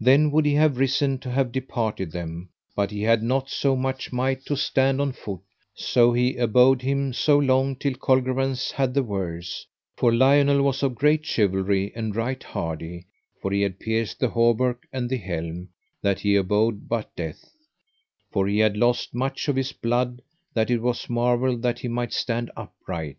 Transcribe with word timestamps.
Then 0.00 0.32
would 0.32 0.44
he 0.44 0.54
have 0.54 0.76
risen 0.78 1.18
to 1.20 1.30
have 1.30 1.52
departed 1.52 2.10
them, 2.10 2.48
but 2.74 2.90
he 2.90 3.02
had 3.02 3.22
not 3.22 3.48
so 3.48 3.76
much 3.76 4.12
might 4.12 4.44
to 4.46 4.56
stand 4.56 5.00
on 5.00 5.12
foot; 5.12 5.38
so 5.72 6.12
he 6.12 6.36
abode 6.36 6.82
him 6.82 7.12
so 7.12 7.38
long 7.38 7.76
till 7.76 7.94
Colgrevance 7.94 8.72
had 8.72 8.92
the 8.92 9.04
worse, 9.04 9.64
for 9.96 10.12
Lionel 10.12 10.62
was 10.62 10.82
of 10.82 10.96
great 10.96 11.24
chivalry 11.24 11.92
and 11.94 12.16
right 12.16 12.42
hardy, 12.42 13.06
for 13.40 13.52
he 13.52 13.60
had 13.60 13.78
pierced 13.78 14.18
the 14.18 14.30
hauberk 14.30 14.82
and 14.92 15.08
the 15.08 15.16
helm, 15.18 15.68
that 16.00 16.18
he 16.18 16.34
abode 16.34 16.88
but 16.88 17.14
death, 17.14 17.48
for 18.32 18.48
he 18.48 18.58
had 18.58 18.76
lost 18.76 19.14
much 19.14 19.46
of 19.46 19.54
his 19.54 19.70
blood 19.70 20.20
that 20.54 20.72
it 20.72 20.82
was 20.82 21.08
marvel 21.08 21.56
that 21.56 21.78
he 21.78 21.86
might 21.86 22.12
stand 22.12 22.50
upright. 22.56 23.16